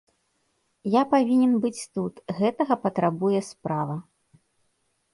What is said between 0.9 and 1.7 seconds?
Я павінен